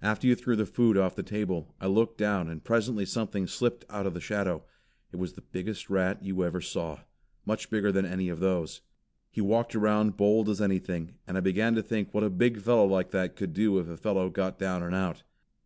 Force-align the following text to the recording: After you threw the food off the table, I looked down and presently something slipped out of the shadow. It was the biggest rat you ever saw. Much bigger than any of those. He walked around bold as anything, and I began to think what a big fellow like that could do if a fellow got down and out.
After 0.00 0.26
you 0.26 0.34
threw 0.34 0.56
the 0.56 0.64
food 0.64 0.96
off 0.96 1.16
the 1.16 1.22
table, 1.22 1.74
I 1.82 1.86
looked 1.86 2.16
down 2.16 2.48
and 2.48 2.64
presently 2.64 3.04
something 3.04 3.46
slipped 3.46 3.84
out 3.90 4.06
of 4.06 4.14
the 4.14 4.22
shadow. 4.22 4.64
It 5.12 5.16
was 5.16 5.34
the 5.34 5.42
biggest 5.42 5.90
rat 5.90 6.24
you 6.24 6.42
ever 6.44 6.62
saw. 6.62 7.00
Much 7.44 7.68
bigger 7.68 7.92
than 7.92 8.06
any 8.06 8.30
of 8.30 8.40
those. 8.40 8.80
He 9.30 9.42
walked 9.42 9.74
around 9.74 10.16
bold 10.16 10.48
as 10.48 10.62
anything, 10.62 11.16
and 11.26 11.36
I 11.36 11.40
began 11.40 11.74
to 11.74 11.82
think 11.82 12.14
what 12.14 12.24
a 12.24 12.30
big 12.30 12.58
fellow 12.62 12.86
like 12.86 13.10
that 13.10 13.36
could 13.36 13.52
do 13.52 13.78
if 13.78 13.86
a 13.90 13.98
fellow 13.98 14.30
got 14.30 14.58
down 14.58 14.82
and 14.82 14.94
out. 14.94 15.24